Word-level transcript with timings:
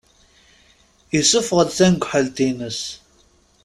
Isuffeɣ-d 1.19 1.69
tanegḥelt-ines. 1.77 2.81